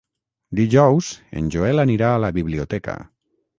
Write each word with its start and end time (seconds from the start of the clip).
Dijous 0.59 1.09
en 1.41 1.53
Joel 1.57 1.83
anirà 1.85 2.11
a 2.15 2.25
la 2.25 2.35
biblioteca. 2.41 2.99